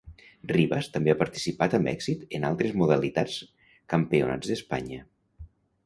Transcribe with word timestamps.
Rivas 0.51 0.87
també 0.95 1.13
ha 1.13 1.17
participat 1.19 1.77
amb 1.79 1.91
èxit 1.93 2.35
en 2.39 2.49
altres 2.51 2.75
modalitats 2.83 3.39
Campionats 3.97 4.55
d'Espanya. 4.55 5.07